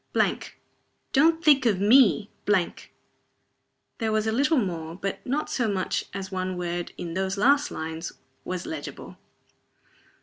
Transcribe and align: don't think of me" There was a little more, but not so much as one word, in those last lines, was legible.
don't 1.13 1.45
think 1.45 1.67
of 1.67 1.79
me" 1.79 2.31
There 3.99 4.11
was 4.11 4.25
a 4.25 4.31
little 4.31 4.57
more, 4.57 4.95
but 4.95 5.23
not 5.27 5.47
so 5.47 5.67
much 5.67 6.05
as 6.11 6.31
one 6.31 6.57
word, 6.57 6.91
in 6.97 7.13
those 7.13 7.37
last 7.37 7.69
lines, 7.69 8.11
was 8.43 8.65
legible. 8.65 9.17